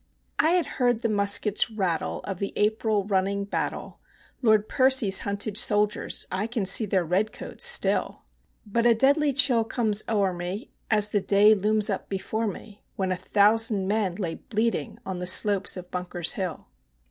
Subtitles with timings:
[0.39, 3.99] I had heard the muskets' rattle of the April running battle;
[4.41, 8.23] Lord Percy's hunted soldiers, I can see their red coats still;
[8.65, 13.11] But a deadly chill comes o'er me, as the day looms up before me, When
[13.11, 16.65] a thousand men lay bleeding on the slopes of Bunker's Hill.